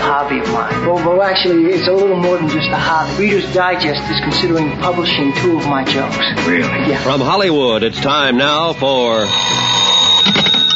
[0.00, 0.86] hobby of mine.
[0.86, 3.24] Well, well, actually, it's a little more than just a hobby.
[3.24, 6.16] Reader's Digest is considering publishing two of my jokes.
[6.46, 6.90] Really?
[6.90, 7.02] Yeah.
[7.02, 9.26] From Hollywood, it's time now for.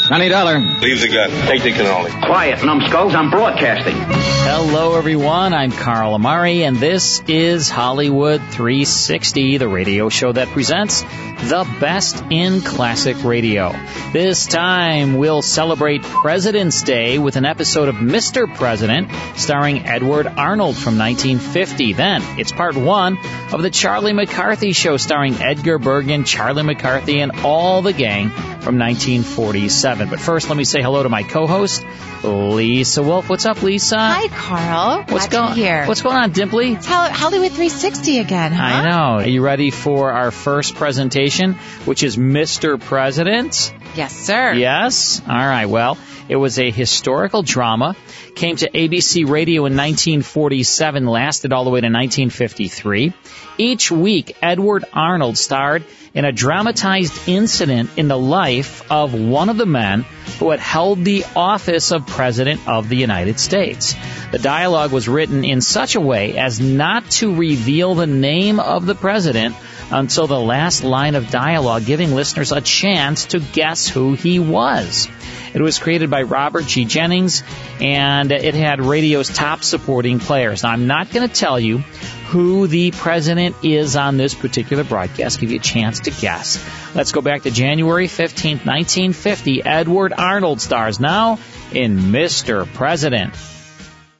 [0.06, 0.58] Twenty dollar.
[0.58, 1.30] Leave the gun.
[1.48, 2.10] Take the cannoli.
[2.26, 3.14] Quiet, numbskulls.
[3.14, 3.94] I'm broadcasting.
[3.96, 5.54] Hello, everyone.
[5.54, 12.22] I'm Carl Amari, and this is Hollywood 360, the radio show that presents the best
[12.30, 13.72] in classic radio.
[14.12, 18.54] This time, we'll celebrate President's Day with an episode of Mr.
[18.54, 21.94] President, starring Edward Arnold from 1950.
[21.94, 23.16] Then, it's part one
[23.52, 28.78] of the Charlie McCarthy Show, starring Edgar Bergen, Charlie McCarthy, and all the gang from
[28.78, 29.93] 1947.
[29.96, 31.84] But first, let me say hello to my co-host,
[32.22, 33.28] Lisa Wolf.
[33.28, 33.96] What's up, Lisa?
[33.96, 35.04] Hi, Carl.
[35.08, 35.86] What's going here?
[35.86, 36.74] What's going on, Dimply?
[36.76, 38.62] It's Hollywood 360 again, huh?
[38.62, 39.22] I know.
[39.24, 42.80] Are you ready for our first presentation, which is Mr.
[42.80, 43.72] President?
[43.96, 44.54] Yes, sir.
[44.54, 45.22] Yes?
[45.26, 45.66] All right.
[45.66, 47.94] Well, it was a historical drama.
[48.34, 53.12] Came to ABC Radio in 1947, lasted all the way to 1953.
[53.58, 55.84] Each week, Edward Arnold starred
[56.14, 60.04] in a dramatized incident in the life of one of the men
[60.38, 63.94] who had held the office of President of the United States.
[64.32, 68.86] The dialogue was written in such a way as not to reveal the name of
[68.86, 69.54] the president
[69.90, 75.08] until the last line of dialogue, giving listeners a chance to guess who he was.
[75.54, 76.84] It was created by Robert G.
[76.84, 77.44] Jennings,
[77.80, 80.64] and it had radio's top supporting players.
[80.64, 81.78] Now, I'm not going to tell you
[82.26, 86.58] who the president is on this particular broadcast, give you a chance to guess.
[86.94, 89.62] Let's go back to January 15th, 1950.
[89.62, 91.38] Edward Arnold stars now
[91.72, 92.66] in Mr.
[92.74, 93.34] President.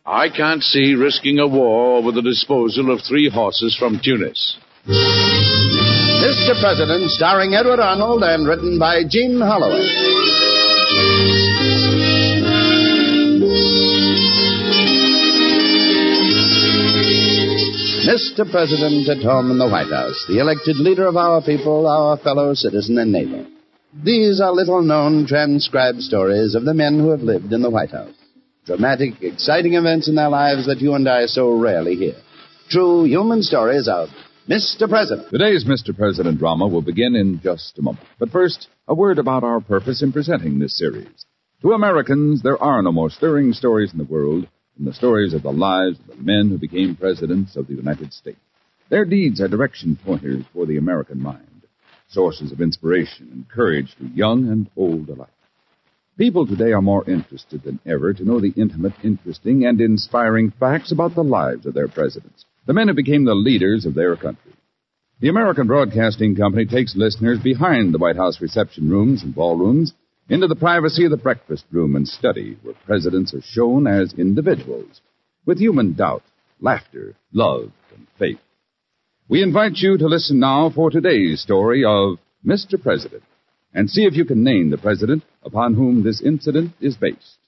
[0.07, 4.57] I can't see risking a war over the disposal of three horses from Tunis.
[6.25, 6.59] Mr.
[6.59, 9.85] President, starring Edward Arnold and written by Gene Holloway.
[18.09, 18.51] Mr.
[18.51, 22.55] President at home in the White House, the elected leader of our people, our fellow
[22.55, 23.47] citizen and neighbor.
[24.03, 27.91] These are little known transcribed stories of the men who have lived in the White
[27.91, 28.15] House.
[28.65, 32.15] Dramatic, exciting events in their lives that you and I so rarely hear.
[32.71, 34.09] True human stories of
[34.49, 34.87] Mr.
[34.87, 35.31] President.
[35.31, 35.97] Today's Mr.
[35.97, 38.07] President drama will begin in just a moment.
[38.19, 41.25] But first, a word about our purpose in presenting this series.
[41.63, 44.47] To Americans, there are no more stirring stories in the world
[44.77, 48.13] than the stories of the lives of the men who became presidents of the United
[48.13, 48.37] States.
[48.91, 51.63] Their deeds are direction pointers for the American mind,
[52.11, 55.31] sources of inspiration and courage to young and old alike.
[56.19, 60.93] People today are more interested than ever to know the intimate, interesting, and inspiring facts
[60.93, 64.53] about the lives of their presidents, the men who became the leaders of their country.
[65.21, 69.93] The American Broadcasting Company takes listeners behind the White House reception rooms and ballrooms
[70.29, 75.01] into the privacy of the breakfast room and study where presidents are shown as individuals
[75.47, 76.23] with human doubt,
[76.61, 78.39] laughter, love, and faith.
[79.29, 82.81] We invite you to listen now for today's story of Mr.
[82.83, 83.23] President
[83.73, 87.39] and see if you can name the president upon whom this incident is based.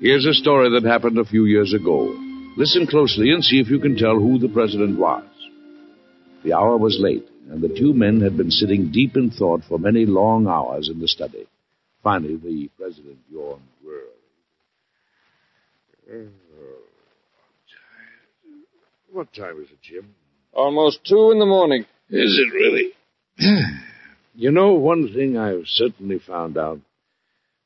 [0.00, 2.16] Here's a story that happened a few years ago.
[2.56, 5.24] Listen closely and see if you can tell who the president was.
[6.42, 9.78] The hour was late, and the two men had been sitting deep in thought for
[9.78, 11.46] many long hours in the study.
[12.02, 14.08] Finally, the president yawned wearily.
[16.10, 16.28] Oh,
[19.12, 20.14] what time is it, Jim?
[20.54, 21.84] Almost two in the morning.
[22.08, 22.92] Is it really?
[24.34, 26.80] you know, one thing I've certainly found out.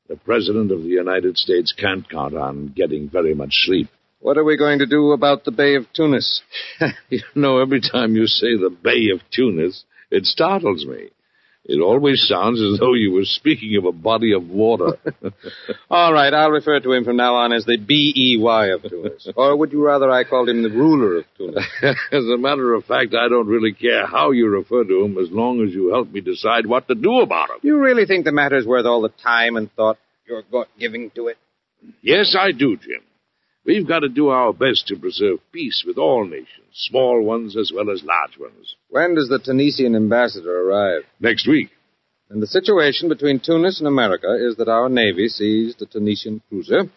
[0.06, 3.88] The President of the United States can't count on getting very much sleep.
[4.20, 6.42] What are we going to do about the Bay of Tunis?
[7.08, 11.08] you know, every time you say the Bay of Tunis, it startles me.
[11.66, 14.98] It always sounds as though you were speaking of a body of water.
[15.90, 19.28] All right, I'll refer to him from now on as the B-E-Y of Tunis.
[19.34, 21.64] or would you rather I called him the ruler of Tunis?
[21.82, 25.30] as a matter of fact, I don't really care how you refer to him as
[25.30, 27.56] long as you help me decide what to do about him.
[27.62, 29.96] You really think the matter's worth all the time and thought
[30.26, 30.44] you're
[30.78, 31.38] giving to it?
[32.02, 33.00] Yes, I do, Jim.
[33.66, 37.72] We've got to do our best to preserve peace with all nations, small ones as
[37.74, 38.76] well as large ones.
[38.90, 41.02] When does the Tunisian ambassador arrive?
[41.18, 41.70] Next week.
[42.28, 46.90] And the situation between Tunis and America is that our Navy seized a Tunisian cruiser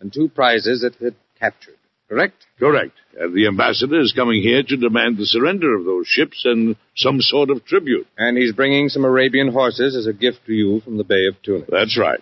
[0.00, 1.76] and two prizes it had captured.
[2.08, 2.44] Correct?
[2.58, 2.94] Correct.
[3.16, 7.20] And the ambassador is coming here to demand the surrender of those ships and some
[7.20, 8.08] sort of tribute.
[8.18, 11.40] And he's bringing some Arabian horses as a gift to you from the Bey of
[11.42, 11.68] Tunis.
[11.70, 12.20] That's right.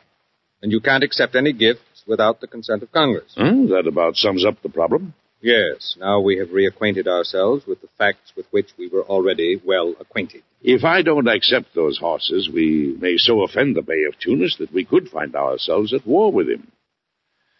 [0.60, 3.32] And you can't accept any gifts without the consent of Congress.
[3.36, 5.14] Hmm, that about sums up the problem.
[5.40, 5.96] Yes.
[6.00, 10.42] Now we have reacquainted ourselves with the facts with which we were already well acquainted.
[10.62, 14.72] If I don't accept those horses, we may so offend the Bey of Tunis that
[14.72, 16.72] we could find ourselves at war with him.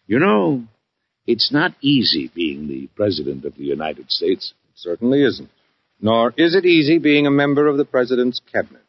[0.08, 0.64] You know,
[1.26, 4.54] it's not easy being the President of the United States.
[4.70, 5.50] It certainly isn't.
[6.00, 8.82] Nor is it easy being a member of the President's cabinet.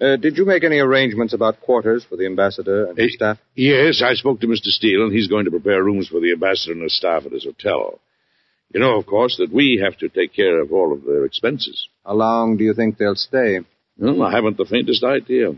[0.00, 3.38] Uh, did you make any arrangements about quarters for the ambassador and his staff?
[3.54, 4.68] Yes, I spoke to Mr.
[4.68, 7.44] Steele, and he's going to prepare rooms for the ambassador and his staff at his
[7.44, 8.00] hotel.
[8.72, 11.88] You know, of course, that we have to take care of all of their expenses.
[12.06, 13.60] How long do you think they'll stay?
[13.98, 15.52] Well, I haven't the faintest idea.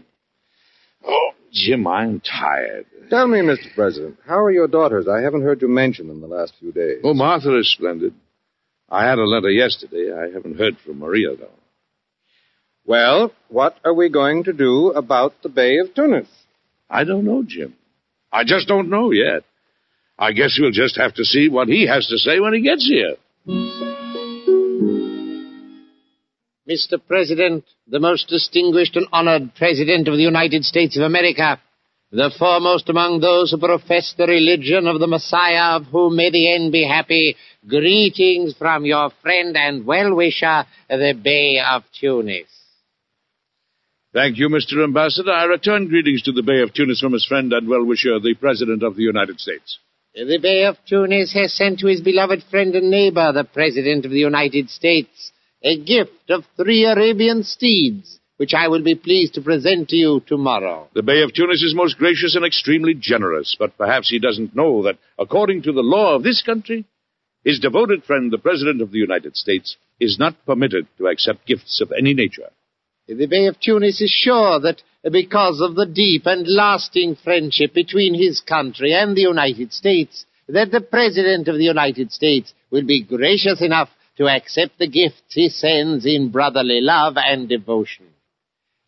[1.07, 2.87] Oh, Jim, I'm tired.
[3.11, 3.73] Tell me, Mr.
[3.75, 5.07] President, how are your daughters?
[5.07, 7.01] I haven't heard you mention them the last few days.
[7.05, 8.15] Oh, Martha is splendid.
[8.89, 10.13] I had a letter yesterday.
[10.13, 11.51] I haven't heard from Maria, though.
[12.85, 16.29] Well, what are we going to do about the Bey of Tunis?
[16.91, 17.75] I don't know, Jim.
[18.33, 19.45] I just don't know yet.
[20.19, 22.87] I guess we'll just have to see what he has to say when he gets
[22.87, 23.17] here.
[26.69, 27.01] Mr.
[27.07, 31.61] President, the most distinguished and honored President of the United States of America,
[32.11, 36.53] the foremost among those who profess the religion of the Messiah, of whom may the
[36.55, 37.37] end be happy,
[37.67, 42.62] greetings from your friend and well-wisher, the Bey of Tunis.
[44.13, 44.85] Thank you, Mr.
[44.85, 45.33] Ambassador.
[45.33, 48.83] I return greetings to the Bey of Tunis from his friend and well-wisher, the President
[48.83, 49.79] of the United States.
[50.15, 54.11] The Bey of Tunis has sent to his beloved friend and neighbor, the President of
[54.11, 55.33] the United States,
[55.65, 60.21] a gift of three Arabian steeds, which I will be pleased to present to you
[60.27, 60.91] tomorrow.
[60.93, 64.83] The Bey of Tunis is most gracious and extremely generous, but perhaps he doesn't know
[64.83, 66.85] that, according to the law of this country,
[67.45, 71.81] his devoted friend, the President of the United States, is not permitted to accept gifts
[71.81, 72.51] of any nature.
[73.15, 78.15] The Bey of Tunis is sure that because of the deep and lasting friendship between
[78.15, 83.03] his country and the United States, that the President of the United States will be
[83.03, 88.07] gracious enough to accept the gifts he sends in brotherly love and devotion.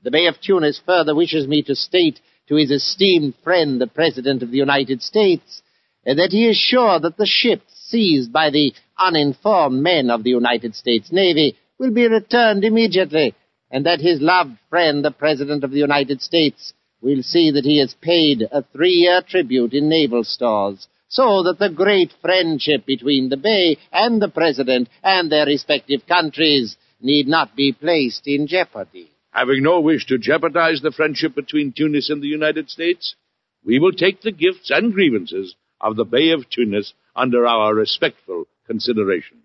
[0.02, 2.18] The Bey of Tunis further wishes me to state
[2.48, 5.62] to his esteemed friend, the President of the United States,
[6.06, 10.74] that he is sure that the ships seized by the uninformed men of the United
[10.74, 13.34] States Navy will be returned immediately,
[13.74, 16.72] and that his loved friend, the President of the United States,
[17.02, 21.70] will see that he is paid a three-year tribute in naval stores, so that the
[21.70, 27.72] great friendship between the Bey and the President and their respective countries need not be
[27.72, 29.10] placed in jeopardy.
[29.32, 33.16] Having no wish to jeopardize the friendship between Tunis and the United States,
[33.64, 38.44] we will take the gifts and grievances of the Bey of Tunis under our respectful
[38.68, 39.38] consideration.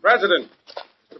[0.00, 0.48] President!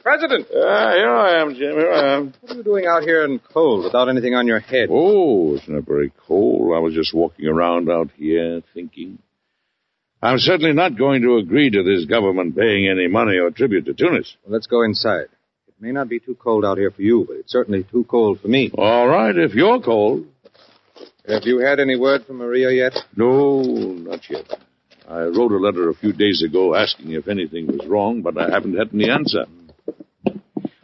[0.06, 0.46] President!
[0.52, 1.72] Uh, here I am, Jim.
[1.72, 2.32] Here I am.
[2.40, 4.88] What are you doing out here in cold without anything on your head?
[4.88, 6.76] Oh, it's not very cold.
[6.76, 9.18] I was just walking around out here thinking.
[10.22, 13.94] I'm certainly not going to agree to this government paying any money or tribute to
[13.94, 14.36] Tunis.
[14.44, 15.26] Well, let's go inside.
[15.66, 18.38] It may not be too cold out here for you, but it's certainly too cold
[18.38, 18.70] for me.
[18.78, 20.24] All right, if you're cold.
[21.26, 22.92] Have you had any word from Maria yet?
[23.16, 24.46] No, not yet.
[25.08, 28.50] I wrote a letter a few days ago asking if anything was wrong, but I
[28.50, 29.46] haven't had any answer.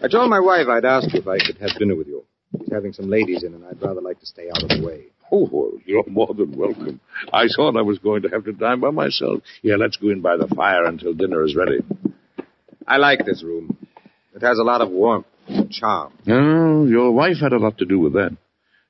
[0.02, 2.24] I told my wife I'd ask you if I could have dinner with you.
[2.58, 5.06] She's having some ladies in, and I'd rather like to stay out of the way.
[5.30, 7.00] Oh, well, you're more than welcome.
[7.32, 9.42] I thought I was going to have to dine by myself.
[9.62, 11.78] Here, let's go in by the fire until dinner is ready.
[12.86, 13.78] I like this room.
[14.34, 16.12] It has a lot of warmth and charm.
[16.28, 18.36] Oh, your wife had a lot to do with that.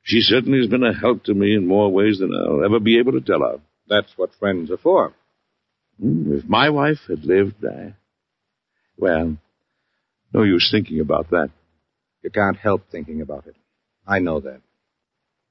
[0.03, 2.99] She certainly has been a help to me in more ways than I'll ever be
[2.99, 3.61] able to tell of.
[3.89, 5.13] That's what friends are for.
[6.01, 7.95] Hmm, if my wife had lived, I...
[8.97, 9.37] Well,
[10.33, 11.51] no use thinking about that.
[12.23, 13.57] You can't help thinking about it.
[14.07, 14.61] I know that.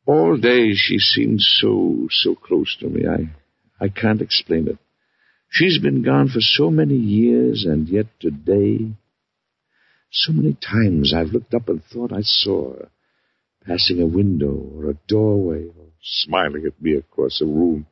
[0.06, 3.06] All day she seemed so, so close to me.
[3.08, 4.78] I, I can't explain it.
[5.50, 8.94] She's been gone for so many years, and yet today,
[10.10, 12.90] so many times I've looked up and thought I saw her,
[13.66, 17.86] passing a window or a doorway, or smiling at me across a room.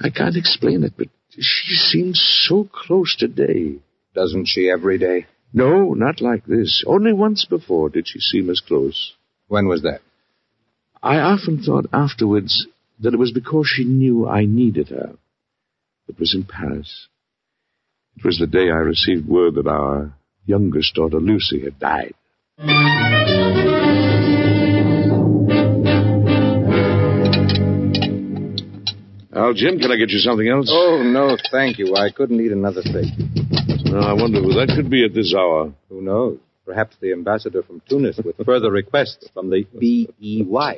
[0.00, 1.08] I can't explain it, but
[1.38, 3.76] she seems so close today.
[4.14, 5.26] Doesn't she every day?
[5.56, 6.82] No, not like this.
[6.84, 9.12] Only once before did she seem as close.
[9.46, 10.00] When was that?
[11.00, 12.66] I often thought afterwards
[12.98, 15.14] that it was because she knew I needed her.
[16.08, 17.06] It was in Paris.
[18.16, 22.14] It was the day I received word that our youngest daughter, Lucy, had died.
[29.36, 30.68] Al, Jim, can I get you something else?
[30.68, 31.94] Oh, no, thank you.
[31.94, 33.73] I couldn't eat another thing.
[33.94, 35.72] No, I wonder who that could be at this hour.
[35.88, 36.38] Who knows?
[36.66, 40.76] Perhaps the ambassador from Tunis with further requests from the B.E.Y.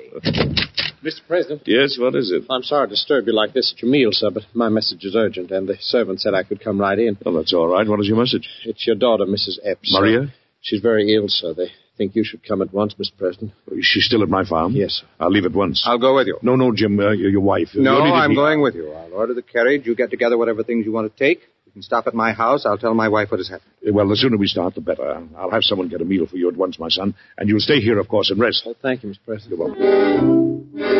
[1.05, 1.21] Mr.
[1.29, 1.63] President.
[1.65, 2.45] Yes, what is it?
[2.51, 5.15] I'm sorry to disturb you like this at your meal, sir, but my message is
[5.17, 7.17] urgent, and the servant said I could come right in.
[7.25, 7.87] Well, that's all right.
[7.87, 8.49] What is your message?
[8.65, 9.59] It's your daughter, Mrs.
[9.67, 9.85] Eppes.
[9.85, 10.01] sir.
[10.01, 10.35] Maria?
[10.61, 11.55] She's very ill, sir.
[11.55, 13.17] They think you should come at once, Mr.
[13.17, 13.53] President.
[13.71, 14.73] Is she still at my farm?
[14.73, 15.07] Yes, sir.
[15.21, 15.83] I'll leave at once.
[15.87, 16.39] I'll go with you.
[16.43, 17.69] No, no, Jim, uh, your, your wife.
[17.75, 18.93] No, You I'm need- going with you.
[18.93, 19.87] I'll order the carriage.
[19.87, 21.41] You get together whatever things you want to take.
[21.77, 22.65] You can stop at my house.
[22.65, 23.71] I'll tell my wife what has happened.
[23.87, 25.23] Uh, Well, the sooner we start, the better.
[25.37, 27.81] I'll have someone get a meal for you at once, my son, and you'll stay
[27.81, 28.63] here, of course, and rest.
[28.65, 29.19] Oh, thank you, Mr.
[29.27, 29.59] President.
[29.59, 30.97] You're welcome.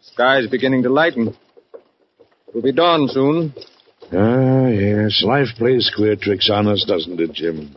[0.00, 1.36] Sky's beginning to lighten.
[2.48, 3.52] It'll be dawn soon.
[4.10, 5.22] Ah, yes.
[5.22, 7.76] Life plays queer tricks on us, doesn't it, Jim?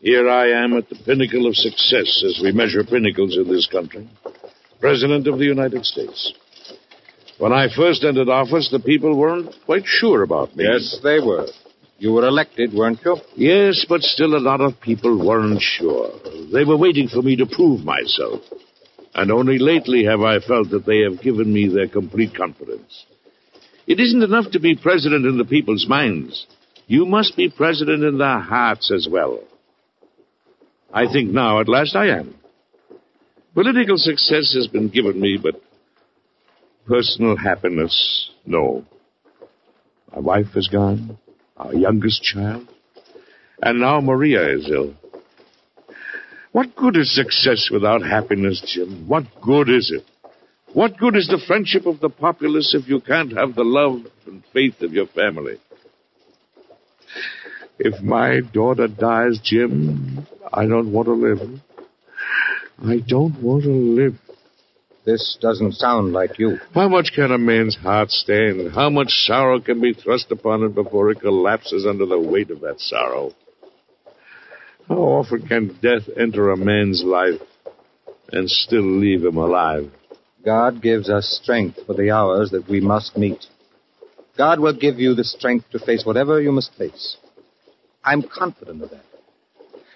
[0.00, 4.08] Here I am at the pinnacle of success as we measure pinnacles in this country.
[4.80, 6.32] President of the United States.
[7.38, 10.64] When I first entered office, the people weren't quite sure about me.
[10.64, 11.46] Yes, they were.
[11.98, 13.16] You were elected, weren't you?
[13.36, 16.10] Yes, but still a lot of people weren't sure.
[16.52, 18.40] They were waiting for me to prove myself.
[19.14, 23.06] And only lately have I felt that they have given me their complete confidence.
[23.86, 26.46] It isn't enough to be president in the people's minds.
[26.86, 29.40] You must be president in their hearts as well.
[30.92, 32.34] I think now at last I am.
[33.54, 35.60] Political success has been given me, but
[36.86, 38.84] personal happiness, no.
[40.12, 41.18] My wife is gone,
[41.56, 42.68] our youngest child,
[43.62, 44.94] and now Maria is ill.
[46.52, 49.08] What good is success without happiness, Jim?
[49.08, 50.04] What good is it?
[50.74, 54.42] What good is the friendship of the populace if you can't have the love and
[54.52, 55.58] faith of your family?
[57.78, 61.60] If my daughter dies, Jim, I don't want to live.
[62.84, 64.14] I don't want to live.
[65.04, 66.58] This doesn't sound like you.
[66.74, 68.72] How much can a man's heart stand?
[68.72, 72.60] How much sorrow can be thrust upon it before it collapses under the weight of
[72.60, 73.32] that sorrow?
[74.88, 77.40] How often can death enter a man's life
[78.30, 79.90] and still leave him alive?
[80.44, 83.44] God gives us strength for the hours that we must meet.
[84.38, 87.16] God will give you the strength to face whatever you must face.
[88.04, 89.04] I'm confident of that.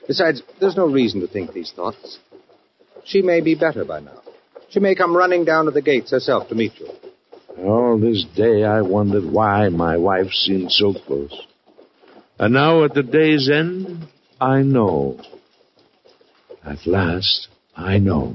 [0.07, 2.19] Besides, there's no reason to think these thoughts.
[3.05, 4.21] She may be better by now.
[4.71, 6.89] She may come running down to the gates herself to meet you.
[7.65, 11.35] All this day I wondered why my wife seemed so close.
[12.39, 14.09] And now at the day's end,
[14.41, 15.19] I know.
[16.65, 18.35] At last, I know.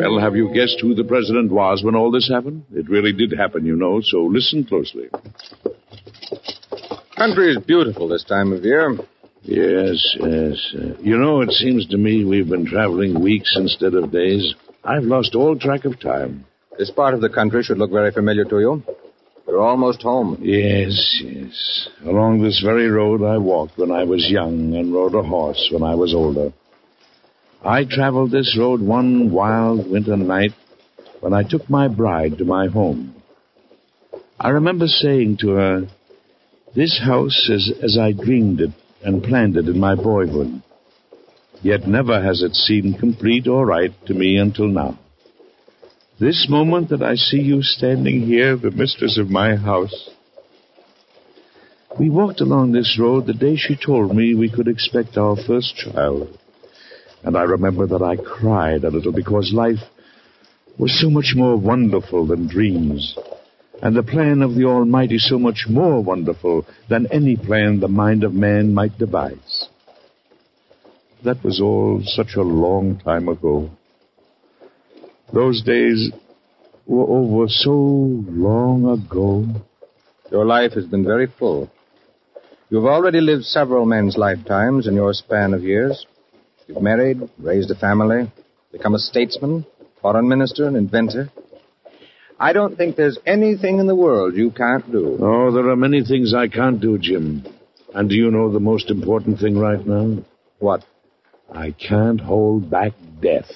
[0.00, 2.64] Well, have you guessed who the president was when all this happened?
[2.72, 5.08] It really did happen, you know, so listen closely.
[7.16, 8.98] Country is beautiful this time of year.
[9.44, 10.74] Yes, yes.
[10.74, 14.54] Uh, you know, it seems to me we've been traveling weeks instead of days.
[14.82, 16.46] I've lost all track of time.
[16.78, 18.82] This part of the country should look very familiar to you.
[19.46, 20.38] You're almost home.
[20.40, 21.88] Yes, yes.
[22.06, 25.82] Along this very road I walked when I was young and rode a horse when
[25.82, 26.50] I was older.
[27.62, 30.52] I traveled this road one wild winter night
[31.20, 33.14] when I took my bride to my home.
[34.40, 35.82] I remember saying to her,
[36.74, 38.70] This house is as I dreamed it
[39.04, 40.62] and planned it in my boyhood.
[41.62, 44.98] Yet never has it seemed complete or right to me until now.
[46.18, 50.10] This moment that I see you standing here, the mistress of my house.
[51.98, 55.76] We walked along this road the day she told me we could expect our first
[55.76, 56.38] child.
[57.22, 59.82] And I remember that I cried a little because life
[60.78, 63.16] was so much more wonderful than dreams,
[63.84, 68.24] and the plan of the Almighty so much more wonderful than any plan the mind
[68.24, 69.68] of man might devise.
[71.22, 73.70] That was all such a long time ago.
[75.34, 76.10] Those days
[76.86, 79.46] were over so long ago.
[80.30, 81.70] Your life has been very full.
[82.70, 86.06] You've already lived several men's lifetimes in your span of years.
[86.66, 88.32] You've married, raised a family,
[88.72, 89.66] become a statesman,
[90.00, 91.30] foreign minister, an inventor.
[92.38, 95.18] I don't think there's anything in the world you can't do.
[95.20, 97.46] Oh, there are many things I can't do, Jim.
[97.94, 100.24] And do you know the most important thing right now?
[100.58, 100.84] What?
[101.52, 103.50] I can't hold back death.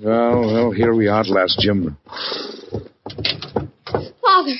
[0.00, 1.96] Well, well, here we are at last, Jim.
[4.22, 4.54] Father!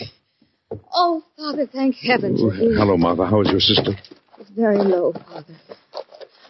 [0.93, 2.41] Oh, Father, thank heavens.
[2.43, 3.27] Oh, hello, Martha.
[3.27, 3.93] How is your sister?
[4.41, 5.55] It's very low, Father.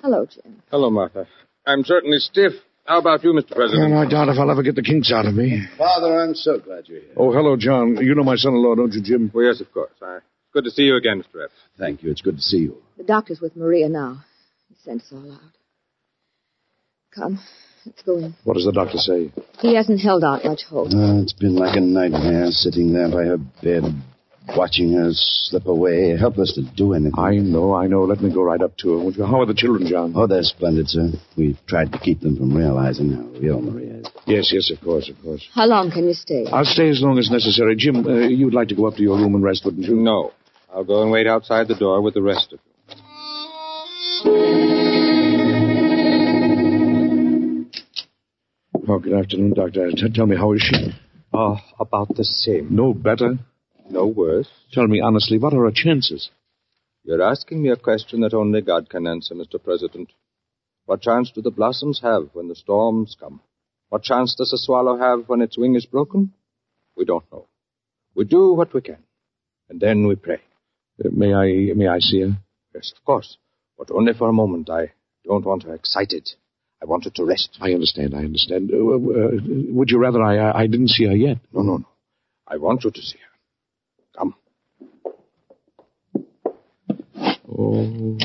[0.00, 0.62] Hello, Jim.
[0.70, 1.26] Hello, Martha.
[1.68, 2.52] I'm certainly stiff.
[2.86, 3.54] How about you, Mr.
[3.54, 3.92] President?
[3.92, 5.64] Well, I doubt if I'll ever get the kinks out of me.
[5.76, 7.12] Father, I'm so glad you're here.
[7.14, 7.98] Oh, hello, John.
[8.00, 9.30] You know my son-in-law, don't you, Jim?
[9.34, 9.92] Oh, yes, of course.
[10.00, 10.20] I...
[10.54, 11.44] Good to see you again, Mr.
[11.44, 11.50] F.
[11.78, 12.10] Thank you.
[12.10, 12.78] It's good to see you.
[12.96, 14.24] The doctor's with Maria now.
[14.70, 15.40] He sent us all out.
[17.14, 17.38] Come,
[17.84, 18.34] let's go in.
[18.44, 19.30] What does the doctor say?
[19.60, 20.88] He hasn't held out much hope.
[20.88, 23.82] Uh, it's been like a nightmare sitting there by her bed,
[24.56, 27.18] watching her slip away, helpless to do anything.
[27.18, 28.04] I know, I know.
[28.04, 28.98] Let me go right up to her.
[28.98, 29.24] Won't you?
[29.24, 30.12] How are the children, John?
[30.16, 31.10] Oh, they're splendid, sir.
[31.36, 34.06] We've tried to keep them from realizing how ill Maria is.
[34.26, 35.46] Yes, yes, of course, of course.
[35.54, 36.46] How long can you stay?
[36.50, 37.76] I'll stay as long as necessary.
[37.76, 39.96] Jim, uh, you'd like to go up to your room and rest, wouldn't you?
[39.96, 40.32] No.
[40.72, 42.68] I'll go and wait outside the door with the rest of you.
[48.90, 49.90] Oh, good afternoon, Doctor.
[49.90, 50.92] T- tell me, how is she?
[51.32, 52.68] Oh, about the same.
[52.74, 53.38] No better?
[53.90, 54.48] No worse.
[54.72, 56.30] Tell me honestly, what are her chances?
[57.04, 59.62] You're asking me a question that only God can answer, Mr.
[59.62, 60.10] President.
[60.84, 63.40] What chance do the blossoms have when the storms come?
[63.88, 66.32] What chance does a swallow have when its wing is broken?
[66.96, 67.46] We don't know.
[68.14, 68.98] We do what we can,
[69.70, 70.40] and then we pray.
[71.02, 72.36] Uh, may I may I see her?
[72.74, 73.38] Yes, of course,
[73.78, 74.68] but only for a moment.
[74.68, 74.92] I
[75.24, 76.28] don't want her excited.
[76.82, 77.56] I want her to rest.
[77.60, 78.14] I understand.
[78.14, 78.70] I understand.
[78.72, 79.30] Uh, uh,
[79.76, 81.38] would you rather I I didn't see her yet?
[81.52, 81.88] No, no, no.
[82.46, 84.18] I want you to see her.
[84.18, 84.34] Come.
[87.60, 88.16] Oh,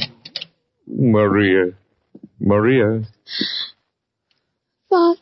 [0.85, 1.71] Maria,
[2.39, 3.01] Maria.
[4.89, 5.19] Father.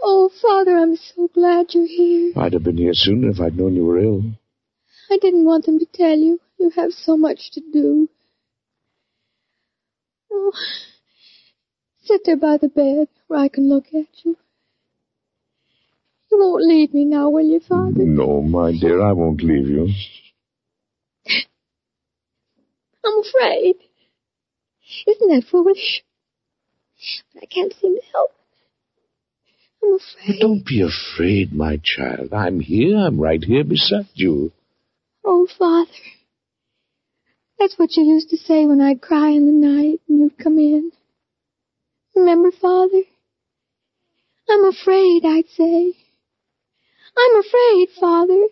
[0.00, 2.32] Oh, Father, I'm so glad you're here.
[2.36, 4.22] I'd have been here sooner if I'd known you were ill.
[5.10, 6.38] I didn't want them to tell you.
[6.58, 8.08] You have so much to do.
[10.30, 10.52] Oh,
[12.04, 14.36] sit there by the bed where I can look at you.
[16.30, 18.04] You won't leave me now, will you, Father?
[18.04, 19.88] No, my dear, I won't leave you.
[23.04, 23.76] I'm afraid.
[25.06, 26.02] Isn't that foolish?
[27.34, 28.30] But I can't seem to help.
[29.82, 30.40] I'm afraid.
[30.40, 32.32] Don't be afraid, my child.
[32.32, 32.96] I'm here.
[32.98, 34.52] I'm right here beside you.
[35.24, 35.90] Oh, Father.
[37.58, 40.58] That's what you used to say when I'd cry in the night and you'd come
[40.58, 40.92] in.
[42.14, 43.02] Remember, Father?
[44.48, 45.94] I'm afraid, I'd say.
[47.16, 48.46] I'm afraid, Father.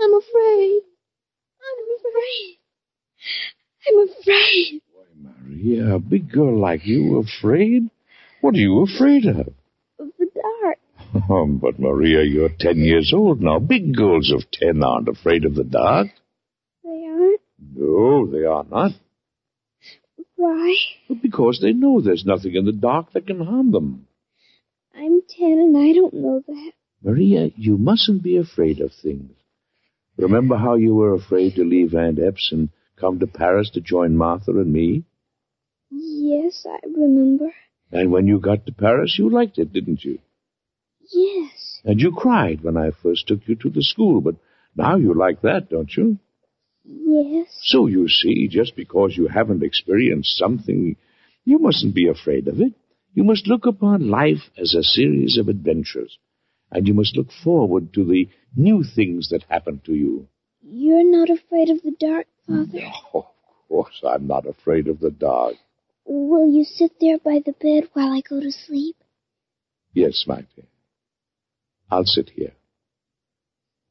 [0.00, 0.80] I'm afraid.
[1.60, 2.58] I'm afraid.
[3.88, 4.80] I'm afraid.
[4.92, 7.90] Why, Maria, a big girl like you afraid?
[8.40, 9.48] What are you afraid of?
[9.98, 10.78] Of the dark.
[11.30, 13.58] Oh, but Maria, you're ten years old now.
[13.58, 16.08] Big girls of ten aren't afraid of the dark.
[16.84, 17.40] They aren't?
[17.74, 18.92] No, they are not.
[20.36, 20.74] Why?
[21.22, 24.06] Because they know there's nothing in the dark that can harm them.
[24.94, 26.72] I'm ten and I don't know that.
[27.02, 29.32] Maria, you mustn't be afraid of things.
[30.18, 34.16] Remember how you were afraid to leave Aunt Eppes and come to Paris to join
[34.16, 35.04] Martha and me?
[35.90, 37.52] Yes, I remember.
[37.92, 40.18] And when you got to Paris, you liked it, didn't you?
[41.12, 41.80] Yes.
[41.84, 44.36] And you cried when I first took you to the school, but
[44.74, 46.18] now you like that, don't you?
[46.84, 47.48] Yes.
[47.62, 50.96] So you see, just because you haven't experienced something,
[51.44, 52.72] you mustn't be afraid of it.
[53.14, 56.18] You must look upon life as a series of adventures,
[56.70, 60.28] and you must look forward to the new things that happen to you.
[60.60, 62.68] You're not afraid of the dark, Father?
[62.72, 63.24] No, of
[63.68, 65.54] course I'm not afraid of the dark.
[66.04, 68.96] Will you sit there by the bed while I go to sleep?
[69.92, 70.66] Yes, my dear.
[71.90, 72.52] I'll sit here.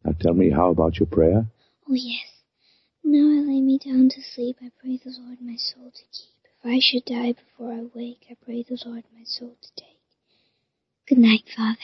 [0.04, 1.48] Now tell me, how about your prayer?
[1.90, 2.26] Oh, yes.
[3.04, 4.58] Now I lay me down to sleep.
[4.62, 6.36] I pray the Lord my soul to keep.
[6.64, 10.00] If I should die before I wake, I pray the Lord my soul to take.
[11.08, 11.78] Good night, Father.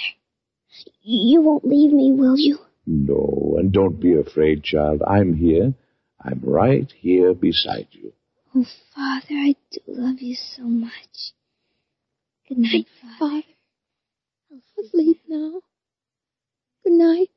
[1.03, 2.59] You won't leave me, will you?
[2.87, 5.01] No, and don't be afraid, child.
[5.05, 5.73] I'm here.
[6.23, 8.13] I'm right here beside you.
[8.53, 11.33] Oh, Father, I do love you so much.
[12.47, 13.15] Good night, Father.
[13.19, 13.43] Father,
[14.51, 15.61] I'll sleep now.
[16.83, 17.29] Good night.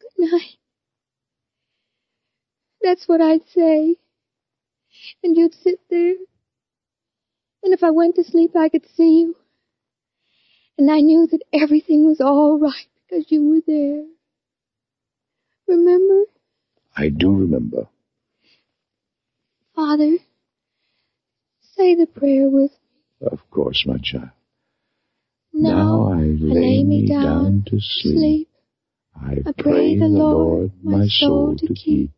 [0.00, 0.56] Good night.
[2.82, 3.96] That's what I'd say.
[5.22, 6.14] And you'd sit there.
[7.62, 9.36] And if I went to sleep, I could see you.
[10.78, 14.04] And I knew that everything was all right because you were there.
[15.66, 16.24] Remember?
[16.96, 17.88] I do remember.
[19.74, 20.16] Father,
[21.76, 23.28] say the prayer with me.
[23.30, 24.30] Of course, my child.
[25.52, 28.48] Now, I lay, me down, to sleep.
[29.14, 32.10] I, I pray the Lord my soul to keep.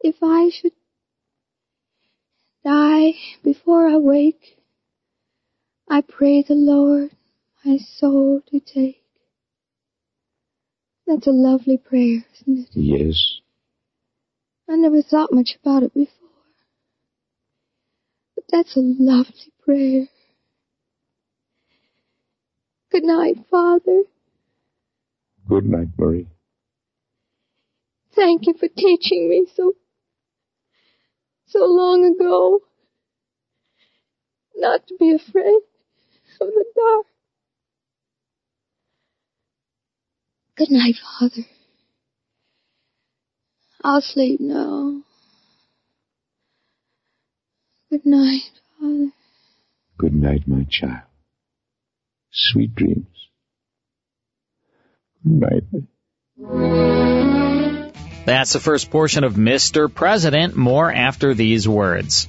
[0.00, 0.72] If I should
[2.64, 4.58] die before I wake,
[5.88, 7.10] I pray the Lord
[7.64, 9.05] my soul to take.
[11.06, 12.68] That's a lovely prayer, isn't it?
[12.72, 13.40] Yes.
[14.68, 16.28] I never thought much about it before.
[18.34, 20.06] But that's a lovely prayer.
[22.90, 24.02] Good night, Father.
[25.48, 26.26] Good night, Marie.
[28.14, 29.74] Thank you for teaching me so,
[31.46, 32.62] so long ago
[34.56, 35.60] not to be afraid
[36.40, 37.06] of the dark.
[40.56, 41.44] Good night, Father.
[43.84, 45.02] I'll sleep now.
[47.90, 49.10] Good night, Father.
[49.98, 51.02] Good night, my child.
[52.32, 53.06] Sweet dreams.
[55.22, 55.64] Good night.
[58.24, 59.92] That's the first portion of Mr.
[59.92, 60.56] President.
[60.56, 62.28] More after these words.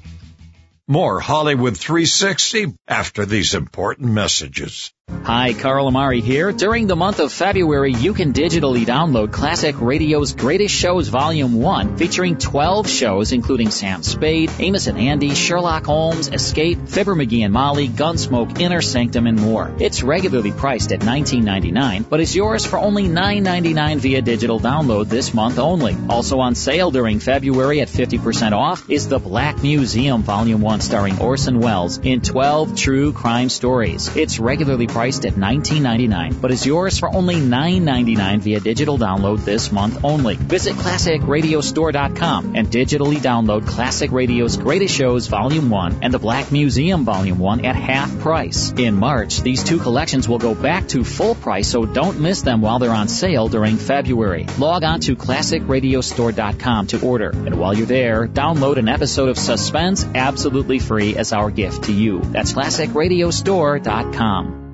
[0.85, 4.91] More Hollywood 360 after these important messages.
[5.27, 6.53] Hi, Carl Amari here.
[6.53, 11.97] During the month of February, you can digitally download Classic Radio's Greatest Shows Volume 1,
[11.97, 17.51] featuring 12 shows including Sam Spade, Amos and Andy, Sherlock Holmes, Escape, Fibber McGee and
[17.53, 19.69] Molly, Gunsmoke, Inner Sanctum, and more.
[19.79, 25.33] It's regularly priced at $19.99, but is yours for only $9.99 via digital download this
[25.33, 25.97] month only.
[26.07, 31.19] Also on sale during February at 50% off is The Black Museum Volume 1 starring
[31.19, 34.15] Orson Welles in 12 true crime stories.
[34.15, 39.71] It's regularly priced at $19.99, but is yours for only $9.99 via digital download this
[39.71, 40.37] month only.
[40.37, 47.05] Visit ClassicRadiostore.com and digitally download Classic Radio's Greatest Shows Volume 1 and The Black Museum
[47.05, 48.71] Volume 1 at half price.
[48.71, 52.61] In March, these two collections will go back to full price, so don't miss them
[52.61, 54.47] while they're on sale during February.
[54.57, 60.07] Log on to ClassicRadiostore.com to order, and while you're there, download an episode of Suspense
[60.15, 62.21] absolutely free as our gift to you.
[62.21, 64.66] That's ClassicRadiostore.com.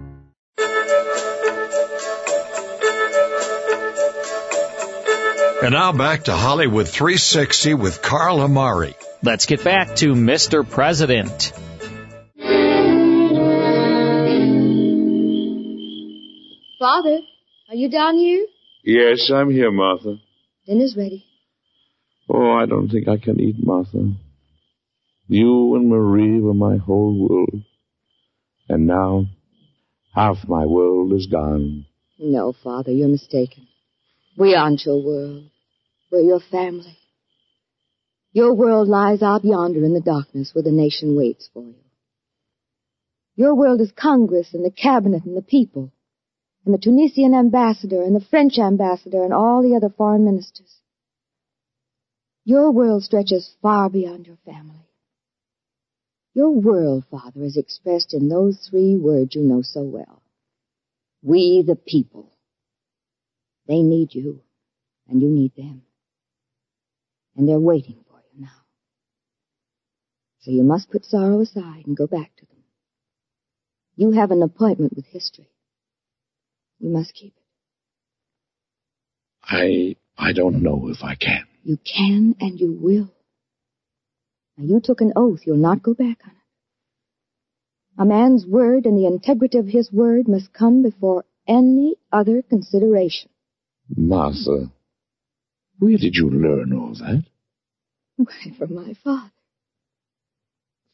[5.64, 8.96] And now back to Hollywood 360 with Carl Amari.
[9.22, 10.70] Let's get back to Mr.
[10.70, 11.54] President.
[16.78, 17.20] Father,
[17.70, 18.46] are you down here?
[18.84, 20.18] Yes, I'm here, Martha.
[20.68, 21.24] Dinner's ready.
[22.30, 24.12] Oh, I don't think I can eat, Martha.
[25.30, 27.64] You and Marie were my whole world.
[28.68, 29.28] And now,
[30.14, 31.86] half my world is gone.
[32.20, 33.66] No, Father, you're mistaken.
[34.38, 35.52] We aren't your world.
[36.14, 36.96] We're your family.
[38.34, 41.74] Your world lies out yonder in the darkness where the nation waits for you.
[43.36, 45.92] Your world is Congress and the cabinet and the people,
[46.66, 50.76] and the Tunisian ambassador and the French ambassador and all the other foreign ministers.
[52.46, 54.86] Your world stretches far beyond your family.
[56.36, 60.22] Your world, Father, is expressed in those three words you know so well.
[61.24, 62.30] We the people.
[63.68, 64.42] They need you,
[65.10, 65.82] and you need them.
[67.36, 68.64] And they're waiting for you now.
[70.42, 72.64] So you must put sorrow aside and go back to them.
[73.96, 75.50] You have an appointment with history.
[76.80, 77.44] You must keep it.
[79.44, 81.46] I, I don't know if I can.
[81.64, 83.12] You can and you will.
[84.58, 86.38] Now you took an oath you'll not go back on it.
[87.98, 93.30] A man's word and the integrity of his word must come before any other consideration.
[93.96, 94.72] Martha,
[95.84, 97.24] where did you learn all that?
[98.16, 99.32] Why, from my father.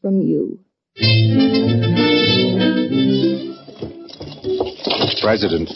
[0.02, 0.60] From you.
[5.22, 5.70] President.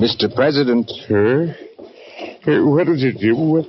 [0.00, 0.34] Mr.
[0.34, 0.90] President.
[1.06, 1.56] Sir?
[2.46, 3.50] Uh, what is it, Jim?
[3.50, 3.66] What?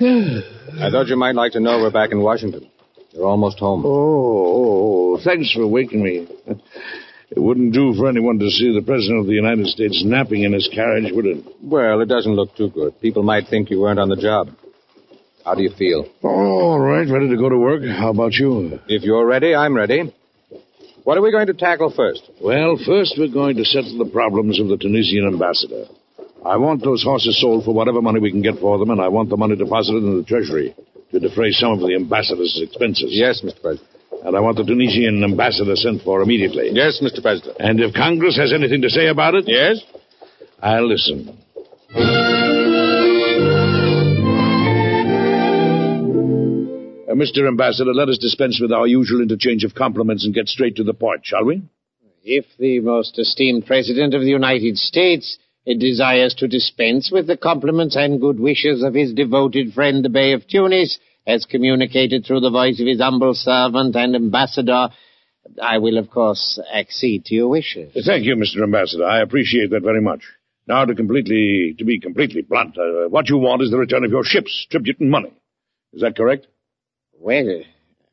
[0.00, 2.68] I thought you might like to know we're back in Washington.
[3.12, 3.84] You're almost home.
[3.84, 6.26] Oh, oh, oh, thanks for waking me.
[7.30, 10.52] It wouldn't do for anyone to see the President of the United States napping in
[10.52, 11.44] his carriage, would it?
[11.62, 12.98] Well, it doesn't look too good.
[13.00, 14.48] People might think you weren't on the job.
[15.44, 16.06] How do you feel?
[16.22, 17.82] All right, ready to go to work.
[17.84, 18.80] How about you?
[18.88, 20.14] If you're ready, I'm ready.
[21.04, 22.22] What are we going to tackle first?
[22.42, 25.84] Well, first we're going to settle the problems of the Tunisian ambassador.
[26.44, 29.08] I want those horses sold for whatever money we can get for them, and I
[29.08, 30.74] want the money deposited in the Treasury
[31.12, 33.08] to defray some of the ambassador's expenses.
[33.10, 33.60] Yes, Mr.
[33.60, 33.88] President.
[34.24, 36.70] And I want the Tunisian ambassador sent for immediately.
[36.72, 37.22] Yes, Mr.
[37.22, 37.56] President.
[37.60, 39.44] And if Congress has anything to say about it?
[39.46, 39.80] Yes?
[40.60, 41.38] I'll listen.
[47.08, 47.46] Uh, Mr.
[47.46, 50.94] Ambassador, let us dispense with our usual interchange of compliments and get straight to the
[50.94, 51.62] point, shall we?
[52.24, 57.96] If the most esteemed President of the United States desires to dispense with the compliments
[57.96, 62.50] and good wishes of his devoted friend the Bey of Tunis, as communicated through the
[62.50, 64.88] voice of his humble servant and ambassador,
[65.62, 67.92] I will, of course, accede to your wishes.
[68.06, 68.62] Thank you, Mr.
[68.62, 69.04] Ambassador.
[69.04, 70.22] I appreciate that very much.
[70.66, 74.10] Now, to completely, to be completely blunt, uh, what you want is the return of
[74.10, 75.32] your ships, tribute, and money.
[75.92, 76.46] Is that correct?
[77.18, 77.62] Well,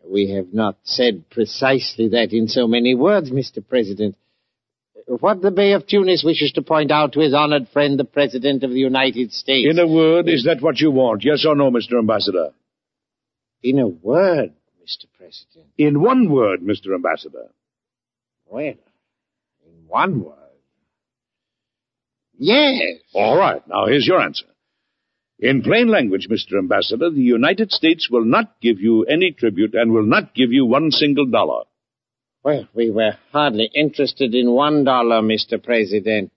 [0.05, 3.65] we have not said precisely that in so many words, Mr.
[3.67, 4.15] President.
[5.07, 8.63] What the Bey of Tunis wishes to point out to his honored friend, the President
[8.63, 9.69] of the United States.
[9.69, 11.23] In a word, is that what you want?
[11.23, 11.99] Yes or no, Mr.
[11.99, 12.51] Ambassador?
[13.65, 15.05] In a word, Mr.
[15.17, 15.65] President.
[15.75, 16.93] In one word, Mr.
[16.93, 17.47] Ambassador.
[18.45, 20.35] Well, in one word.
[22.37, 22.99] Yes.
[23.15, 23.67] All right.
[23.67, 24.45] Now here's your answer.
[25.39, 26.59] In plain language, Mr.
[26.59, 30.67] Ambassador, the United States will not give you any tribute and will not give you
[30.67, 31.63] one single dollar.
[32.43, 35.61] Well, we were hardly interested in one dollar, Mr.
[35.61, 36.31] President.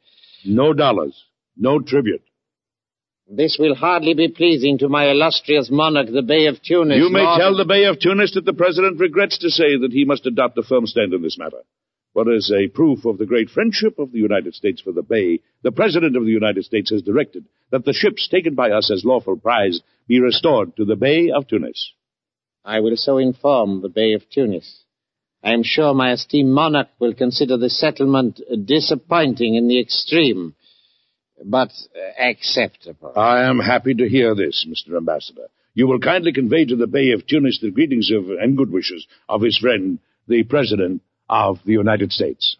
[0.46, 1.24] No dollars.
[1.58, 2.22] No tribute.
[3.30, 6.96] This will hardly be pleasing to my illustrious monarch, the Bey of Tunis.
[6.96, 10.06] You may tell the Bey of Tunis that the President regrets to say that he
[10.06, 11.62] must adopt a firm stand in this matter.
[12.14, 15.40] But as a proof of the great friendship of the United States for the Bey,
[15.62, 19.04] the President of the United States has directed that the ships taken by us as
[19.04, 21.92] lawful prize be restored to the Bey of Tunis.
[22.64, 24.84] I will so inform the Bey of Tunis.
[25.44, 30.54] I am sure my esteemed monarch will consider the settlement disappointing in the extreme,
[31.44, 33.12] but uh, acceptable.
[33.16, 34.96] I am happy to hear this, Mr.
[34.96, 35.48] Ambassador.
[35.74, 39.06] You will kindly convey to the Bey of Tunis the greetings of, and good wishes
[39.28, 42.56] of his friend, the President of the United States.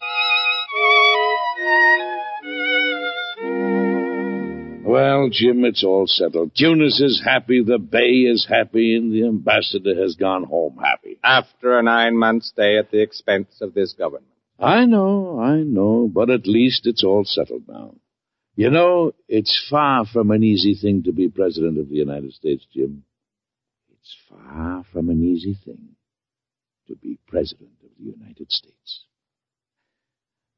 [4.89, 6.55] Well, Jim, it's all settled.
[6.55, 11.19] Tunis is happy, the Bey is happy, and the ambassador has gone home happy.
[11.23, 14.25] After a nine-month stay at the expense of this government.
[14.57, 17.95] I know, I know, but at least it's all settled now.
[18.59, 22.67] You know, it's far from an easy thing to be President of the United States,
[22.73, 23.03] Jim.
[23.89, 25.95] It's far from an easy thing
[26.89, 29.05] to be President of the United States.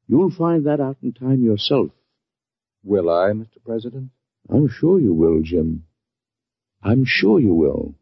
[0.08, 1.90] You'll find that out in time yourself.
[2.82, 3.62] Will I, Mr.
[3.64, 4.10] President?
[4.50, 5.84] I'm sure you will, Jim.
[6.82, 7.94] I'm sure you will.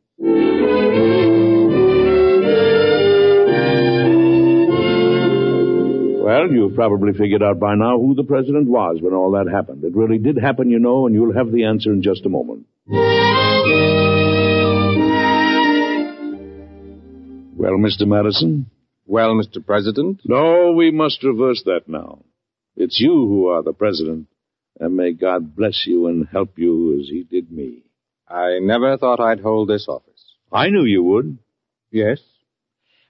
[6.31, 9.83] Well, you've probably figured out by now who the president was when all that happened.
[9.83, 12.67] It really did happen, you know, and you'll have the answer in just a moment.
[12.87, 13.03] Well,
[17.79, 18.07] Mr.
[18.07, 18.71] Madison?
[19.07, 19.67] Well, Mr.
[19.67, 20.21] President?
[20.25, 22.23] No, we must reverse that now.
[22.77, 24.29] It's you who are the president,
[24.79, 27.83] and may God bless you and help you as he did me.
[28.29, 30.25] I never thought I'd hold this office.
[30.53, 31.39] I knew you would.
[31.91, 32.21] Yes.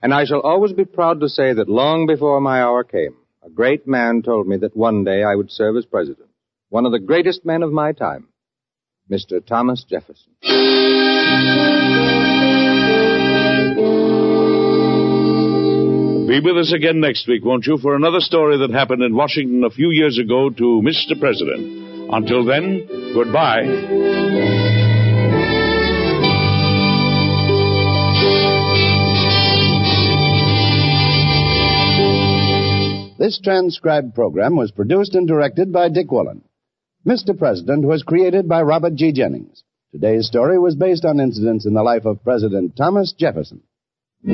[0.03, 3.51] And I shall always be proud to say that long before my hour came, a
[3.51, 6.29] great man told me that one day I would serve as president.
[6.71, 8.29] One of the greatest men of my time.
[9.11, 9.45] Mr.
[9.45, 10.33] Thomas Jefferson.
[16.29, 19.65] Be with us again next week, won't you, for another story that happened in Washington
[19.65, 21.19] a few years ago to Mr.
[21.19, 22.13] President.
[22.13, 24.70] Until then, goodbye.
[33.31, 36.43] This transcribed program was produced and directed by Dick Woollen.
[37.07, 37.39] Mr.
[37.39, 39.13] President was created by Robert G.
[39.13, 39.63] Jennings.
[39.93, 43.63] Today's story was based on incidents in the life of President Thomas Jefferson.
[44.25, 44.33] Be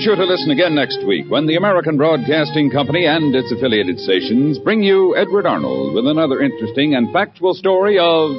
[0.00, 4.60] sure to listen again next week when the American Broadcasting Company and its affiliated stations
[4.60, 8.30] bring you Edward Arnold with another interesting and factual story of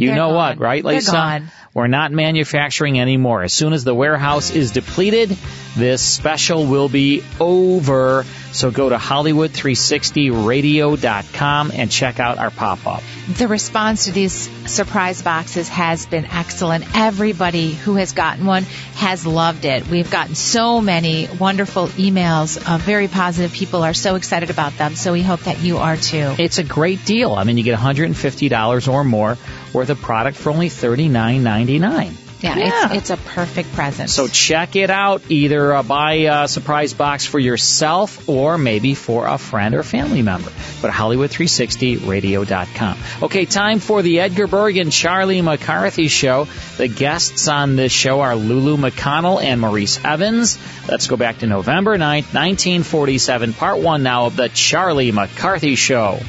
[0.02, 0.36] You They're know gone.
[0.36, 1.12] what, right, Lisa?
[1.12, 1.52] gone.
[1.76, 3.44] We're not manufacturing anymore.
[3.44, 5.38] As soon as the warehouse is depleted,
[5.78, 8.26] this special will be over.
[8.52, 13.04] So go to Hollywood360radio.com and check out our pop-up.
[13.38, 16.84] The response to these surprise boxes has been excellent.
[16.98, 18.64] Everybody who has gotten one
[18.96, 19.88] has loved it.
[19.88, 22.58] We've gotten so many wonderful emails.
[22.58, 23.54] Uh, very positive.
[23.54, 24.96] People are so excited about them.
[24.96, 26.36] So we hope that you are too.
[26.38, 27.32] It's a great deal.
[27.34, 29.38] I mean, you get $150 or more
[29.74, 32.14] worth of product for only $39.99.
[32.42, 32.86] Yeah, Yeah.
[32.86, 34.10] It's, it's a perfect present.
[34.10, 35.22] So check it out.
[35.30, 40.24] Either uh, buy a surprise box for yourself or maybe for a friend or family
[40.24, 40.50] member.
[40.82, 42.98] Go to Hollywood360radio.com.
[43.24, 46.48] Okay, time for the Edgar Bergen and Charlie McCarthy show.
[46.78, 50.58] The guests on this show are Lulu McConnell and Maurice Evans.
[50.90, 56.20] Let's go back to November 9th, 1947, part one now of the Charlie McCarthy show.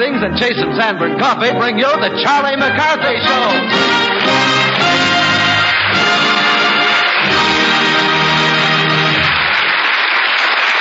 [0.00, 0.32] And and
[0.80, 3.44] Sanborn Coffee bring you the Charlie McCarthy Show.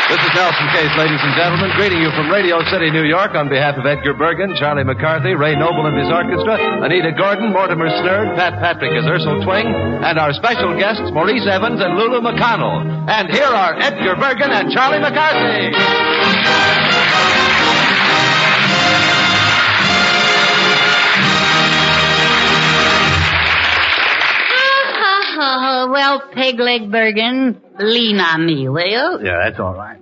[0.07, 3.49] This is Nelson Case, ladies and gentlemen, greeting you from Radio City, New York, on
[3.49, 6.55] behalf of Edgar Bergen, Charlie McCarthy, Ray Noble and his orchestra,
[6.85, 11.81] Anita Gordon, Mortimer Snerd, Pat Patrick as Ersel Twing, and our special guests, Maurice Evans
[11.83, 12.87] and Lulu McConnell.
[13.09, 16.88] And here are Edgar Bergen and Charlie McCarthy.
[25.41, 29.25] Oh, well, Pegleg Bergen, lean on me, will you?
[29.25, 30.01] Yeah, that's all right.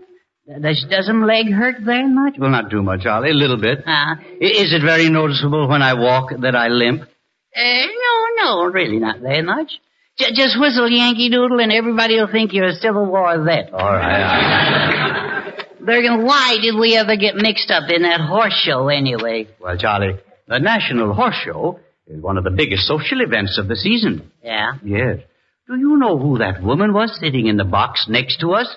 [0.62, 2.36] Does, does him leg hurt very much?
[2.40, 3.32] Well, not too much, Charlie.
[3.32, 3.80] A little bit.
[3.86, 7.02] Uh, Is it very noticeable when I walk that I limp?
[7.02, 9.72] uh, no, no, really not very much.
[10.18, 13.72] J- just whistle Yankee Doodle and everybody will think you're a Civil War vet.
[13.74, 15.66] All right.
[15.82, 19.48] Bergen, why did we ever get mixed up in that horse show anyway?
[19.60, 23.76] Well, Charlie, the National Horse Show is one of the biggest social events of the
[23.76, 24.32] season.
[24.44, 24.74] Yeah?
[24.84, 25.20] Yes.
[25.68, 28.74] Do you know who that woman was sitting in the box next to us?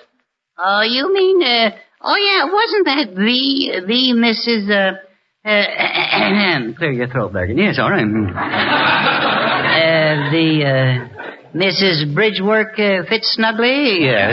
[0.57, 4.97] Oh, you mean, uh, oh yeah, wasn't that the, the Mrs., uh,
[5.43, 7.57] uh, Clear your throat, Bergen.
[7.57, 8.03] Yes, all right.
[8.03, 8.09] uh,
[10.31, 11.07] the, uh,
[11.55, 12.13] Mrs.
[12.13, 14.01] Bridgework, uh, Fitzsnuggly?
[14.01, 14.27] Yeah.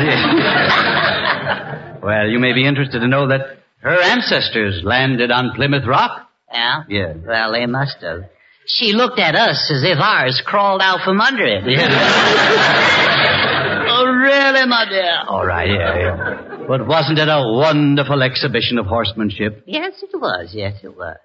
[2.03, 6.29] well, you may be interested to know that her ancestors landed on Plymouth Rock.
[6.53, 6.83] Yeah?
[6.89, 7.17] Yes.
[7.25, 8.25] Well, they must have.
[8.70, 11.64] She looked at us as if ours crawled out from under it.
[13.88, 15.22] oh, really, my dear?
[15.26, 16.57] All right, yeah, yeah.
[16.68, 19.64] But wasn't it a wonderful exhibition of horsemanship?
[19.66, 20.50] Yes, it was.
[20.52, 21.16] Yes, it was.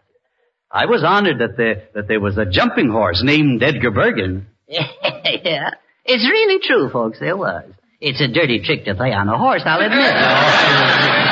[0.71, 4.47] I was honored that there, that there was a jumping horse named Edgar Bergen.
[4.67, 5.69] yeah.
[6.05, 7.19] It's really true, folks.
[7.19, 7.65] There was.
[7.99, 11.19] It's a dirty trick to play on a horse, I'll admit.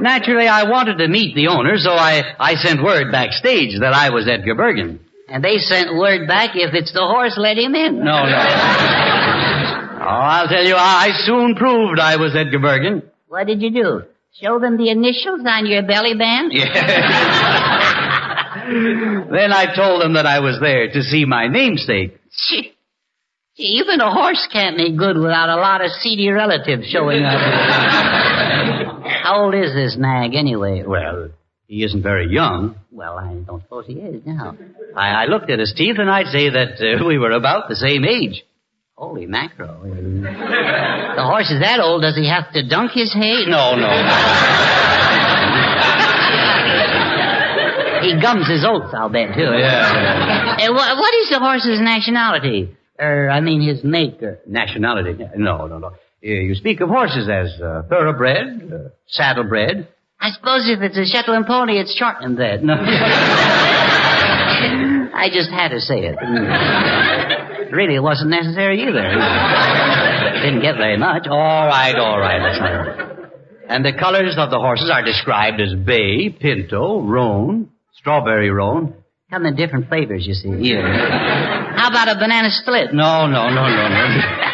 [0.00, 4.10] Naturally, I wanted to meet the owner, so I, I sent word backstage that I
[4.10, 5.00] was Edgar Bergen.
[5.28, 7.98] And they sent word back if it's the horse, let him in.
[7.98, 8.44] No, no.
[10.00, 13.02] Oh, I'll tell you, I soon proved I was Edgar Bergen.
[13.28, 14.02] What did you do?
[14.40, 16.52] Show them the initials on your belly band?
[18.68, 22.18] Then I told them that I was there to see my namesake.
[23.60, 27.40] Even a horse can't make good without a lot of seedy relatives showing up.
[29.24, 30.84] How old is this nag anyway?
[30.86, 31.30] Well,
[31.66, 32.76] he isn't very young.
[32.92, 34.56] Well, I don't suppose he is now.
[34.94, 37.74] I, I looked at his teeth and I'd say that uh, we were about the
[37.74, 38.44] same age.
[38.94, 39.82] Holy mackerel.
[39.82, 43.44] The horse is that old, does he have to dunk his hay?
[43.46, 43.90] No, no.
[48.02, 49.42] He gums his oats, I'll bet, too.
[49.42, 50.56] Yeah.
[50.60, 52.77] Uh, what, what is the horse's nationality?
[53.00, 54.40] Er, I mean his maker.
[54.46, 55.16] Nationality?
[55.36, 55.86] No, no, no.
[55.88, 59.86] Uh, You speak of horses as uh, thoroughbred, uh, saddlebred.
[60.20, 62.62] I suppose if it's a Shetland pony, it's shortened that.
[62.64, 62.74] No.
[65.14, 66.16] I just had to say it.
[67.72, 69.02] Really, it wasn't necessary either.
[70.42, 71.26] Didn't get very much.
[71.28, 72.38] All right, all right.
[72.40, 73.04] That's all right.
[73.68, 78.94] And the colors of the horses are described as bay, pinto, roan, strawberry roan.
[79.30, 80.48] Come in different flavors, you see.
[80.70, 81.57] Yeah.
[81.78, 82.92] How about a banana split?
[82.92, 84.20] No, no, no, no, no.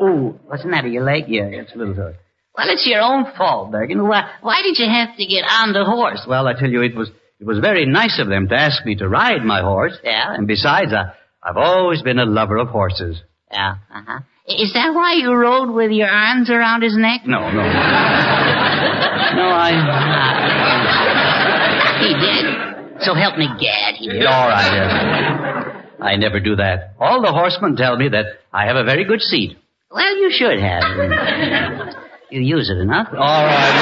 [0.00, 0.88] Oh, what's the matter?
[0.88, 1.26] Your leg?
[1.28, 2.14] Yeah, it's a little sore.
[2.58, 4.06] Well, it's your own fault, Bergen.
[4.06, 6.24] Why, why did you have to get on the horse?
[6.28, 8.96] Well, I tell you, it was it was very nice of them to ask me
[8.96, 9.96] to ride my horse.
[10.02, 10.34] Yeah.
[10.34, 11.12] And besides, I,
[11.42, 13.22] I've always been a lover of horses.
[13.52, 13.76] Yeah.
[13.94, 14.20] Uh-huh.
[14.46, 17.22] Is that why you rode with your arms around his neck?
[17.26, 17.62] No, no.
[17.62, 19.70] no, I.
[22.00, 23.02] He did.
[23.02, 23.94] So help me, Gad.
[23.94, 24.26] He did.
[24.26, 24.72] All right.
[24.74, 25.53] Yes.
[26.04, 26.94] I never do that.
[27.00, 29.56] All the horsemen tell me that I have a very good seat.
[29.90, 30.84] Well, you should have.
[32.30, 33.08] you use it enough.
[33.10, 33.74] All right.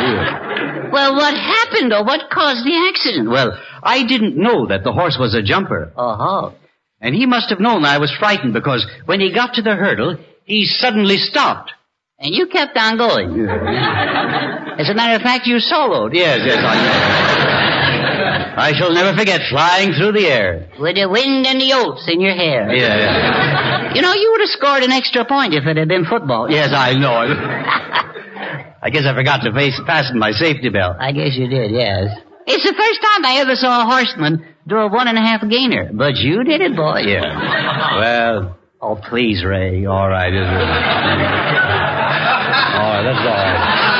[0.00, 0.90] Yeah.
[0.92, 3.28] Well, what happened or what caused the accident?
[3.30, 5.92] Well, I didn't know that the horse was a jumper.
[5.96, 6.52] Uh-huh.
[7.00, 10.18] And he must have known I was frightened because when he got to the hurdle,
[10.44, 11.72] he suddenly stopped.
[12.18, 13.48] And you kept on going.
[14.78, 16.14] As a matter of fact, you soloed.
[16.14, 17.71] Yes, yes, I
[18.56, 20.68] I shall never forget flying through the air.
[20.78, 22.72] With the wind and the oats in your hair.
[22.74, 23.94] Yeah, yeah.
[23.94, 26.50] You know, you would have scored an extra point if it had been football.
[26.50, 27.16] Yes, I know.
[28.82, 30.96] I guess I forgot to face, fasten my safety belt.
[30.98, 32.10] I guess you did, yes.
[32.46, 35.42] It's the first time I ever saw a horseman do a one and a half
[35.48, 35.90] gainer.
[35.92, 37.00] But you did it, boy.
[37.06, 37.98] Yeah.
[37.98, 39.86] Well, oh, please, Ray.
[39.86, 40.66] All right, is it?
[42.74, 43.91] All right, that's all right.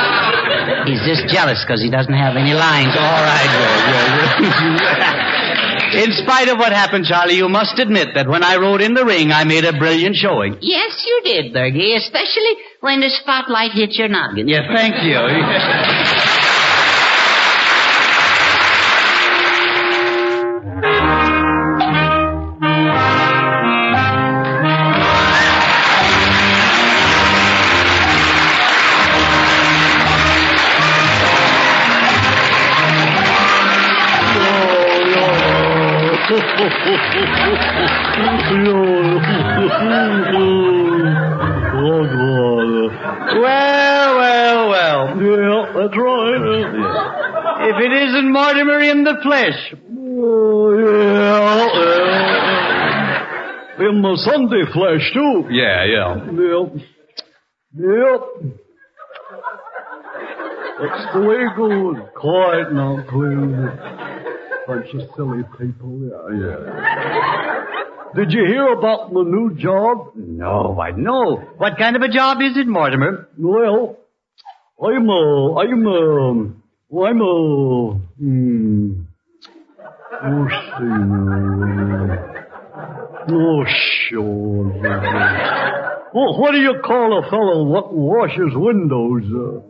[0.87, 2.93] He's just jealous because he doesn't have any lines.
[2.97, 4.43] All right, Ray.
[5.93, 9.05] In spite of what happened, Charlie, you must admit that when I rode in the
[9.05, 10.57] ring, I made a brilliant showing.
[10.59, 14.47] Yes, you did, Bergie, especially when the spotlight hit your noggin.
[14.47, 16.49] Yeah, thank you.
[43.33, 45.17] Well, well, well.
[45.21, 46.41] Yeah, that's right.
[47.69, 49.73] If it isn't Mortimer in the flesh.
[49.75, 51.67] Oh, yeah, oh,
[53.79, 53.89] yeah.
[53.89, 55.45] In the Sunday flesh, too.
[55.49, 56.15] Yeah, yeah.
[56.25, 56.75] Yep.
[57.75, 58.21] Yep.
[60.79, 61.97] That's the way it goes.
[62.15, 63.71] Quiet now, clear.
[64.67, 65.99] Bunch of silly people.
[66.09, 67.65] Yeah, yeah.
[68.15, 70.11] Did you hear about the new job?
[70.15, 71.37] No, I know.
[71.57, 73.27] What kind of a job is it, Mortimer?
[73.37, 73.97] Well,
[74.81, 76.53] I'm a, I'm a,
[77.01, 78.91] I'm a, hmm,
[80.23, 82.29] let's see now.
[83.29, 83.63] Oh,
[84.09, 84.65] sure.
[86.13, 89.23] Well, what do you call a fellow what washes windows?
[89.33, 89.61] Uh,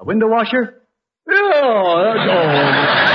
[0.00, 0.82] A window washer?
[1.28, 3.09] yeah, that's all.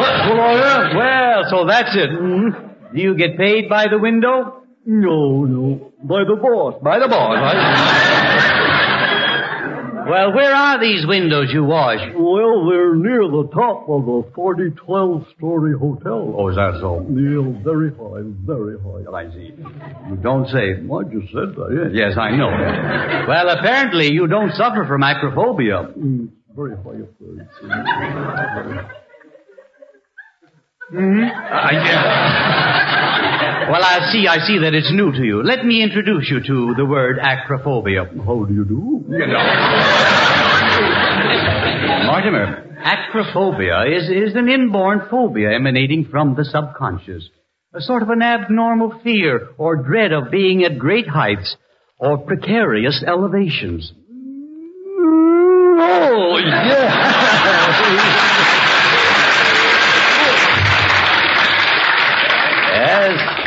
[0.00, 0.96] I am.
[0.96, 2.10] Well, so that's it.
[2.10, 2.94] Mm-hmm.
[2.96, 4.62] Do you get paid by the window?
[4.84, 5.92] No, no.
[6.02, 6.74] By the boss.
[6.82, 7.38] By the boss,
[10.10, 12.00] Well, where are these windows you wash?
[12.16, 16.34] Well, they're near the top of a 4012 story hotel.
[16.36, 17.06] Oh, is that so?
[17.08, 19.06] Yeah, very high, very high.
[19.14, 19.54] I see.
[20.10, 20.82] You don't say.
[20.82, 21.88] I just said that, yeah.
[21.94, 22.50] Yes, I know.
[23.28, 25.94] well, apparently you don't suffer from acrophobia.
[25.96, 28.98] Mm, very high up there.
[30.92, 31.22] Mm-hmm.
[33.72, 35.42] Well, I see, I see that it's new to you.
[35.42, 38.04] Let me introduce you to the word acrophobia.
[38.26, 39.02] How do you do?
[39.08, 39.42] You know.
[42.04, 47.26] Mortimer, acrophobia is, is an inborn phobia emanating from the subconscious.
[47.74, 51.56] A sort of an abnormal fear or dread of being at great heights
[51.96, 53.94] or precarious elevations.
[55.78, 58.18] Oh, yeah.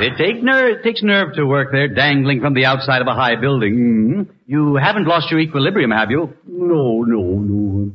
[0.01, 3.13] it take nerve, it takes nerve to work there, dangling from the outside of a
[3.13, 3.73] high building.
[3.75, 4.27] Mhm.
[4.47, 6.29] You haven't lost your equilibrium, have you?
[6.47, 7.91] No, no, no.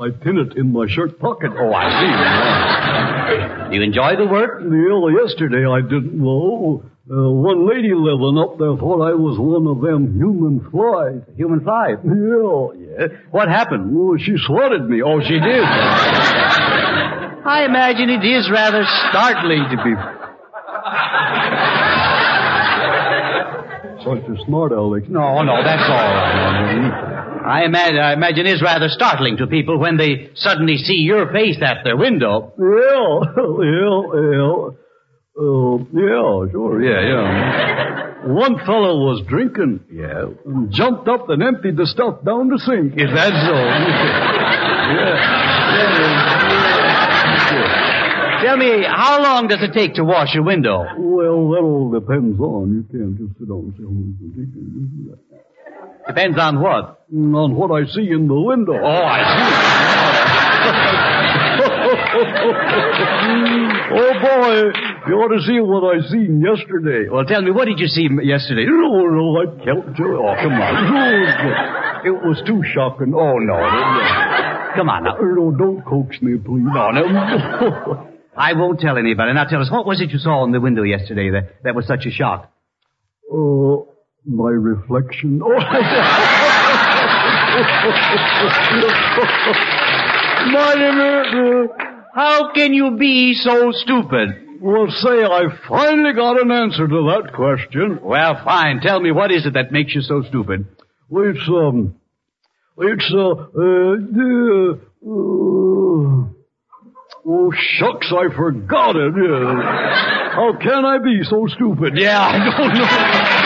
[0.00, 1.52] I pin it in my shirt pocket.
[1.56, 3.70] Oh, I see.
[3.70, 4.60] Do you enjoy the work?
[4.60, 6.82] Well, yesterday I didn't know.
[7.08, 11.20] Uh, one lady living up there thought I was one of them human flies.
[11.36, 11.96] Human fly?
[12.02, 12.68] Yeah.
[12.98, 13.06] Yeah.
[13.30, 13.94] What happened?
[13.96, 15.02] Oh, she swatted me.
[15.02, 15.64] Oh, she did.
[17.46, 19.92] I imagine it is rather startling to be.
[24.04, 25.08] Such a smart aleck.
[25.08, 26.92] No, no, that's all right.
[27.44, 31.56] I imagine, I imagine it's rather startling to people when they suddenly see your face
[31.62, 32.52] at their window.
[32.58, 33.20] Yeah,
[33.64, 34.68] yeah, yeah.
[35.36, 38.26] Uh, yeah, sure, yeah, yeah.
[38.26, 39.80] One fellow was drinking.
[39.92, 40.24] Yeah.
[40.46, 42.94] And jumped up and emptied the stuff down the sink.
[42.96, 43.54] Is that so?
[48.44, 50.84] Tell me, how long does it take to wash a window?
[50.98, 52.74] Well, that all depends on.
[52.76, 54.04] You can't just sit down and say, oh,
[55.08, 55.16] it's.
[56.06, 57.08] Depends on what?
[57.08, 58.76] Mm, on what I see in the window.
[58.76, 59.48] Oh, I see.
[63.96, 64.76] oh boy,
[65.08, 67.08] you ought to see what I seen yesterday.
[67.08, 68.66] Well, tell me, what did you see yesterday?
[68.68, 70.20] No, no, I can't tell you.
[70.20, 70.76] Oh, come on.
[72.04, 73.14] It was too shocking.
[73.16, 73.56] Oh, no.
[74.76, 75.16] Come on now.
[75.16, 76.68] No, don't coax me, please.
[76.68, 78.10] No, no.
[78.36, 79.32] I won't tell anybody.
[79.32, 81.86] Now tell us, what was it you saw in the window yesterday that, that was
[81.86, 82.50] such a shock?
[83.30, 83.88] Oh,
[84.26, 85.40] my reflection.
[87.56, 87.60] Oh,
[90.50, 91.68] Mortimer,
[92.14, 94.28] how can you be so stupid?
[94.60, 98.00] Well, say, I finally got an answer to that question.
[98.02, 98.80] Well, fine.
[98.80, 100.66] Tell me, what is it that makes you so stupid?
[101.08, 101.94] Well, it's, um,
[102.78, 106.24] it's, uh, uh, the, uh,
[107.26, 109.14] oh, shucks, I forgot it.
[109.16, 110.30] Yeah.
[110.34, 111.96] How can I be so stupid?
[111.96, 113.44] Yeah, I don't know.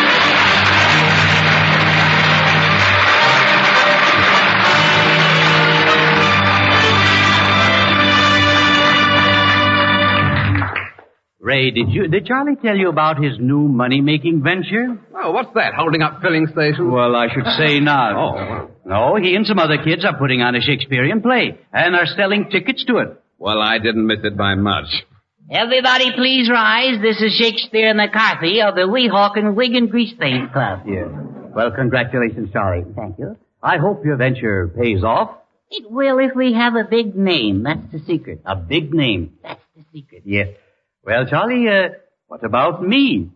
[11.40, 14.98] Ray, did you did Charlie tell you about his new money making venture?
[15.16, 15.72] Oh, what's that?
[15.72, 16.90] Holding up filling stations?
[16.92, 18.12] Well, I should say not.
[18.16, 18.70] Oh.
[18.84, 22.50] No, he and some other kids are putting on a Shakespearean play and are selling
[22.50, 23.22] tickets to it.
[23.38, 24.86] Well, I didn't miss it by much.
[25.50, 27.00] Everybody please rise.
[27.00, 30.80] This is Shakespeare and McCarthy of the Weehawken and Wig and Grease Stains Club.
[30.86, 31.06] Yeah.
[31.54, 32.84] Well, congratulations, Charlie.
[32.94, 33.36] Thank you.
[33.62, 35.36] I hope your venture pays off.
[35.70, 37.62] It will if we have a big name.
[37.62, 38.40] That's the secret.
[38.44, 39.34] A big name.
[39.42, 40.22] That's the secret.
[40.24, 40.48] Yes.
[41.04, 41.94] Well, Charlie, uh,
[42.26, 43.30] what about me?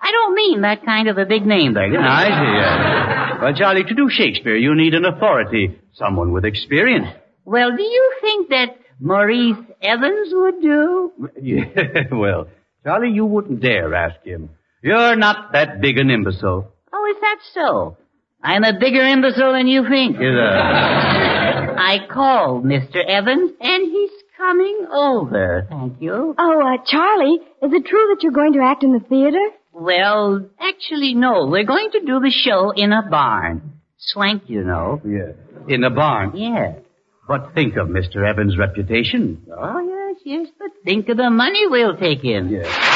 [0.00, 1.86] I don't mean that kind of a big name there.
[1.88, 1.98] You.
[2.00, 3.36] I see.
[3.38, 7.08] Uh, well, Charlie, to do Shakespeare, you need an authority, someone with experience.
[7.44, 11.12] Well, do you think that Maurice Evans would do?
[11.42, 11.64] Yeah,
[12.12, 12.48] well,
[12.84, 14.50] Charlie, you wouldn't dare ask him.
[14.82, 16.72] You're not that big an imbecile.
[16.92, 17.96] Oh, is that so?
[18.42, 20.16] I'm a bigger imbecile than you think.
[20.16, 21.74] Is that?
[21.78, 23.04] I called Mr.
[23.04, 25.66] Evans, and he's coming over.
[25.68, 26.34] Thank you.
[26.38, 29.44] Oh, uh, Charlie, is it true that you're going to act in the theater?
[29.72, 31.46] Well, actually, no.
[31.46, 33.80] We're going to do the show in a barn.
[33.98, 35.00] Swank, you know.
[35.04, 35.32] Yeah.
[35.74, 36.36] In a barn.
[36.36, 36.74] Yeah.
[37.28, 38.26] But think of Mr.
[38.26, 39.46] Evans' reputation.
[39.54, 42.48] Oh, yes, yes, but think of the money we'll take in.
[42.48, 42.87] Yeah.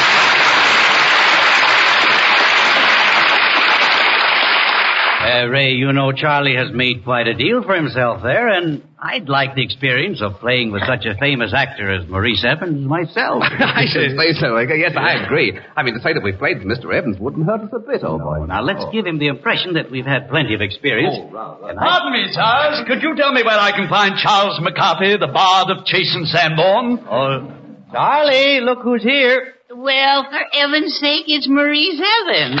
[5.23, 9.29] Uh, Ray, you know Charlie has made quite a deal for himself there, and I'd
[9.29, 13.41] like the experience of playing with such a famous actor as Maurice Evans myself.
[13.59, 14.59] I should say so.
[14.59, 15.57] Yes, I agree.
[15.77, 16.93] I mean, to say that we've played with Mr.
[16.93, 18.45] Evans wouldn't hurt us a bit, old boy.
[18.45, 21.15] Now, let's give him the impression that we've had plenty of experience.
[21.17, 22.83] Oh, And I- Pardon me, sirs.
[22.87, 26.27] Could you tell me where I can find Charles McCarthy, the bard of Chase and
[26.27, 26.99] Sanborn?
[27.09, 27.53] Oh,
[27.93, 29.53] Charlie, look who's here.
[29.73, 32.59] Well, for Evans' sake, it's Maurice Evans.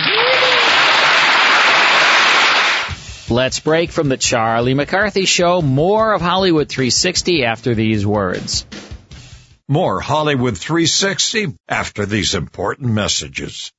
[3.29, 5.61] Let's break from the Charlie McCarthy Show.
[5.61, 8.65] More of Hollywood 360 after these words.
[9.69, 13.71] More Hollywood 360 after these important messages.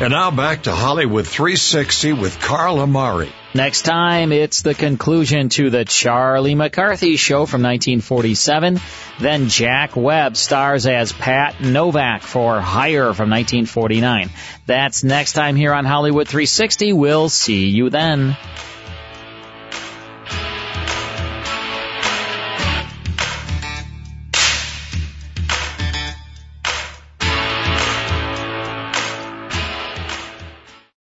[0.00, 3.30] And now back to Hollywood 360 with Carl Amari.
[3.52, 8.78] Next time, it's the conclusion to the Charlie McCarthy Show from 1947.
[9.18, 14.30] Then Jack Webb stars as Pat Novak for Hire from 1949.
[14.66, 16.92] That's next time here on Hollywood 360.
[16.92, 18.36] We'll see you then.